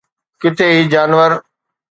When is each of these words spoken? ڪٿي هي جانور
ڪٿي 0.41 0.67
هي 0.75 0.83
جانور 0.91 1.31